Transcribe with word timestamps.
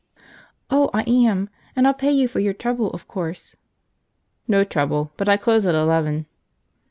"Oh, 0.71 0.89
I 0.95 1.03
am! 1.03 1.47
And 1.75 1.85
I'll 1.85 1.93
pay 1.93 2.11
you 2.11 2.27
for 2.27 2.39
your 2.39 2.55
trouble, 2.55 2.89
of 2.89 3.07
course." 3.07 3.55
"No 4.47 4.63
trouble. 4.63 5.11
But 5.15 5.29
I 5.29 5.37
close 5.37 5.63
at 5.67 5.75
eleven." 5.75 6.25